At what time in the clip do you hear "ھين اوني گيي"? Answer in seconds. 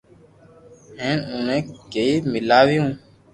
1.01-2.15